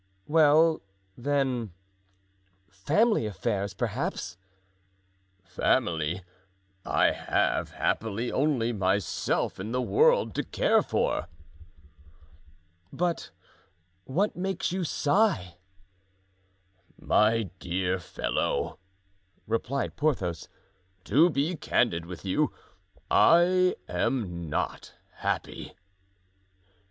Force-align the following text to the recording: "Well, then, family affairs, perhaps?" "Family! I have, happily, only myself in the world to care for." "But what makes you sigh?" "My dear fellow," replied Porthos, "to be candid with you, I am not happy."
"Well, 0.25 0.81
then, 1.15 1.73
family 2.71 3.27
affairs, 3.27 3.75
perhaps?" 3.75 4.35
"Family! 5.43 6.23
I 6.83 7.11
have, 7.11 7.69
happily, 7.73 8.31
only 8.31 8.73
myself 8.73 9.59
in 9.59 9.71
the 9.71 9.79
world 9.79 10.33
to 10.33 10.43
care 10.43 10.81
for." 10.81 11.27
"But 12.91 13.29
what 14.05 14.35
makes 14.35 14.71
you 14.71 14.83
sigh?" 14.83 15.57
"My 16.99 17.51
dear 17.59 17.99
fellow," 17.99 18.79
replied 19.45 19.97
Porthos, 19.97 20.49
"to 21.03 21.29
be 21.29 21.55
candid 21.55 22.07
with 22.07 22.25
you, 22.25 22.51
I 23.11 23.75
am 23.87 24.49
not 24.49 24.95
happy." 25.17 25.75